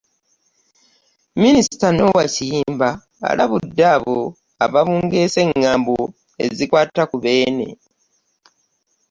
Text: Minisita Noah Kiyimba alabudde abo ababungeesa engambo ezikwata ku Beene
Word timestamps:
Minisita 1.41 1.87
Noah 1.97 2.25
Kiyimba 2.33 2.89
alabudde 3.29 3.83
abo 3.95 4.17
ababungeesa 4.63 5.39
engambo 5.47 5.95
ezikwata 6.45 7.01
ku 7.09 7.17
Beene 7.23 7.67